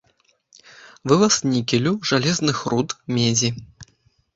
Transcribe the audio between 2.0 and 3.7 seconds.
жалезных руд, медзі.